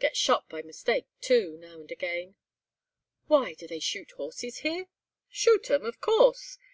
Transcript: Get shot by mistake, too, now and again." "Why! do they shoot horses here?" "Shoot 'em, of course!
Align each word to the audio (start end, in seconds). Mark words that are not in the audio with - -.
Get 0.00 0.16
shot 0.16 0.48
by 0.48 0.62
mistake, 0.62 1.06
too, 1.20 1.58
now 1.58 1.78
and 1.78 1.90
again." 1.92 2.36
"Why! 3.26 3.52
do 3.52 3.66
they 3.66 3.80
shoot 3.80 4.12
horses 4.12 4.60
here?" 4.60 4.86
"Shoot 5.28 5.70
'em, 5.70 5.84
of 5.84 6.00
course! 6.00 6.56